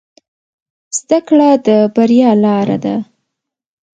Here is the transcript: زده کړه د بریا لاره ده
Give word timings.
زده 0.97 1.19
کړه 1.27 1.49
د 1.65 1.69
بریا 1.95 2.31
لاره 2.43 2.77
ده 2.83 2.95